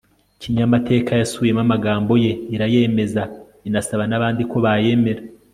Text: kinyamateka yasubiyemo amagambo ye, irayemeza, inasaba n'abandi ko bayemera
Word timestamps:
kinyamateka 0.41 1.11
yasubiyemo 1.21 1.61
amagambo 1.65 2.11
ye, 2.23 2.31
irayemeza, 2.55 3.23
inasaba 3.67 4.03
n'abandi 4.07 4.41
ko 4.51 4.57
bayemera 4.65 5.21